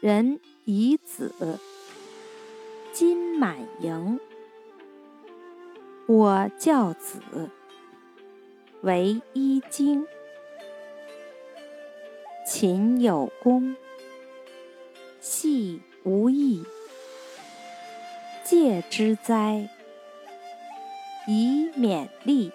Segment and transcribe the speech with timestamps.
[0.00, 1.58] 人以子，
[2.90, 4.18] 金满盈。
[6.06, 7.20] 我教子，
[8.80, 10.06] 为一经。
[12.46, 13.76] 勤有功，
[15.20, 16.64] 戏无益。
[18.42, 19.68] 戒之哉，
[21.28, 22.50] 以勉励。